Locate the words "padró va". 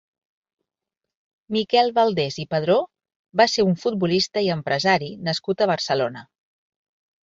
2.55-3.49